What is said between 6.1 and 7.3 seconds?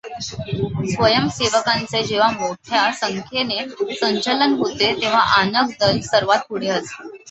सर्वात पुढे असते.